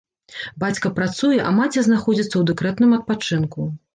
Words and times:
Бацька 0.63 0.89
працуе, 0.99 1.35
а 1.49 1.51
маці 1.59 1.83
знаходзіцца 1.89 2.31
ў 2.37 2.43
дэкрэтным 2.51 2.97
адпачынку. 3.01 3.71